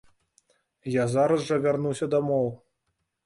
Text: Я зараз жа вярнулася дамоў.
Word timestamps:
Я 0.93 1.03
зараз 1.15 1.45
жа 1.49 1.59
вярнулася 1.65 2.09
дамоў. 2.17 2.47